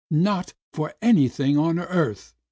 [0.09, 2.33] "Not for anything on earth.